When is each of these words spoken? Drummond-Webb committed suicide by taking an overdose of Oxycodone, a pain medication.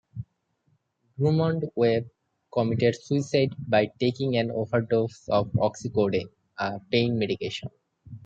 Drummond-Webb 1.19 2.07
committed 2.51 2.95
suicide 2.99 3.53
by 3.69 3.91
taking 3.99 4.35
an 4.37 4.49
overdose 4.49 5.27
of 5.29 5.51
Oxycodone, 5.51 6.25
a 6.57 6.79
pain 6.91 7.19
medication. 7.19 7.69